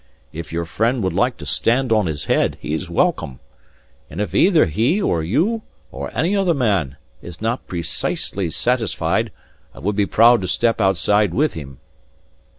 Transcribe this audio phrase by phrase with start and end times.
[0.33, 3.39] If your friend would like to stand on his head, he is welcome.
[4.09, 9.31] And if either he, or you, or any other man, is not preceesely satisfied,
[9.75, 11.77] I will be proud to step outside with him."